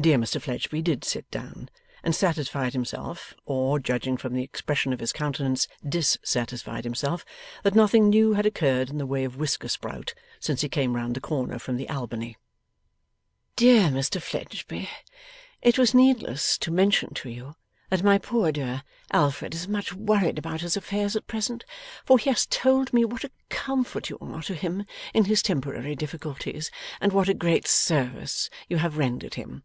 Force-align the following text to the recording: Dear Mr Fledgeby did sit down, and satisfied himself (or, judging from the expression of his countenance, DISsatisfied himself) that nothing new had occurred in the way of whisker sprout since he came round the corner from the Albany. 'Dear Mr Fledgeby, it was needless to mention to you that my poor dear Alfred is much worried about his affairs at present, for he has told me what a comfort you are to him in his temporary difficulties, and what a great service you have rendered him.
Dear 0.00 0.16
Mr 0.16 0.40
Fledgeby 0.40 0.80
did 0.80 1.02
sit 1.04 1.28
down, 1.28 1.70
and 2.04 2.14
satisfied 2.14 2.72
himself 2.72 3.34
(or, 3.46 3.80
judging 3.80 4.16
from 4.16 4.32
the 4.32 4.44
expression 4.44 4.92
of 4.92 5.00
his 5.00 5.12
countenance, 5.12 5.66
DISsatisfied 5.84 6.84
himself) 6.84 7.24
that 7.64 7.74
nothing 7.74 8.08
new 8.08 8.34
had 8.34 8.46
occurred 8.46 8.90
in 8.90 8.98
the 8.98 9.06
way 9.06 9.24
of 9.24 9.36
whisker 9.38 9.66
sprout 9.66 10.14
since 10.38 10.60
he 10.60 10.68
came 10.68 10.94
round 10.94 11.16
the 11.16 11.20
corner 11.20 11.58
from 11.58 11.76
the 11.78 11.88
Albany. 11.88 12.36
'Dear 13.56 13.88
Mr 13.88 14.22
Fledgeby, 14.22 14.88
it 15.62 15.76
was 15.76 15.92
needless 15.94 16.56
to 16.58 16.70
mention 16.70 17.12
to 17.14 17.28
you 17.28 17.56
that 17.90 18.04
my 18.04 18.18
poor 18.18 18.52
dear 18.52 18.84
Alfred 19.12 19.52
is 19.52 19.66
much 19.66 19.92
worried 19.92 20.38
about 20.38 20.60
his 20.60 20.76
affairs 20.76 21.16
at 21.16 21.26
present, 21.26 21.64
for 22.04 22.18
he 22.20 22.30
has 22.30 22.46
told 22.46 22.92
me 22.92 23.04
what 23.04 23.24
a 23.24 23.32
comfort 23.48 24.10
you 24.10 24.18
are 24.20 24.42
to 24.42 24.54
him 24.54 24.86
in 25.12 25.24
his 25.24 25.42
temporary 25.42 25.96
difficulties, 25.96 26.70
and 27.00 27.12
what 27.12 27.28
a 27.28 27.34
great 27.34 27.66
service 27.66 28.48
you 28.68 28.76
have 28.76 28.96
rendered 28.96 29.34
him. 29.34 29.64